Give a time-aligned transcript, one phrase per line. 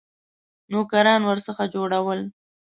[0.71, 2.19] نوکران ورڅخه جوړول.